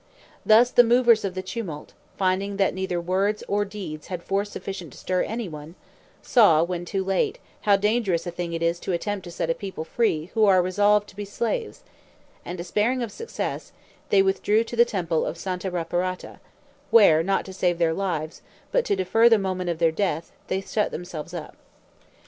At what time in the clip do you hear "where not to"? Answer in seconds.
16.89-17.53